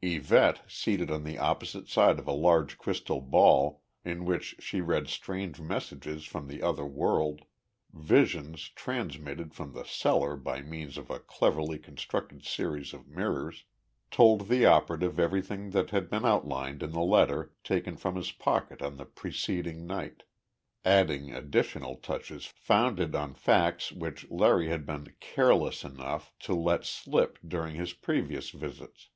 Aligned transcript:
Yvette, 0.00 0.62
seated 0.68 1.10
on 1.12 1.22
the 1.22 1.38
opposite 1.38 1.86
side 1.86 2.18
of 2.18 2.26
a 2.26 2.32
large 2.32 2.76
crystal 2.76 3.20
ball 3.20 3.82
in 4.04 4.24
which 4.24 4.56
she 4.58 4.80
read 4.80 5.06
strange 5.06 5.60
messages 5.60 6.24
from 6.24 6.48
the 6.48 6.62
other 6.62 6.86
world 6.86 7.42
visions 7.92 8.70
transmitted 8.70 9.54
from 9.54 9.74
the 9.74 9.84
cellar 9.84 10.34
by 10.34 10.60
means 10.60 10.96
of 10.96 11.08
a 11.10 11.20
cleverly 11.20 11.78
constructed 11.78 12.42
series 12.42 12.92
of 12.94 13.06
mirrors 13.06 13.64
told 14.10 14.48
the 14.48 14.64
operative 14.66 15.20
everything 15.20 15.70
that 15.70 15.90
had 15.90 16.08
been 16.10 16.24
outlined 16.24 16.82
in 16.82 16.90
the 16.90 17.00
letter 17.02 17.52
taken 17.62 17.94
from 17.96 18.16
his 18.16 18.32
pocket 18.32 18.82
on 18.82 18.96
the 18.96 19.06
preceding 19.06 19.86
night, 19.86 20.22
adding 20.84 21.30
additional 21.32 21.96
touches 21.96 22.46
founded 22.46 23.14
on 23.14 23.34
facts 23.34 23.92
which 23.92 24.28
Larry 24.30 24.68
had 24.68 24.86
been 24.86 25.14
"careless" 25.20 25.84
enough 25.84 26.32
to 26.40 26.54
let 26.54 26.84
slip 26.86 27.38
during 27.46 27.76
his 27.76 27.92
previous 27.92 28.50
visits. 28.50 29.10